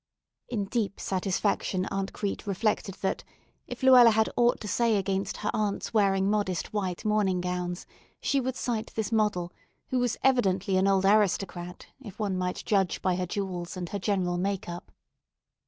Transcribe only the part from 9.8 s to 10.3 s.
who was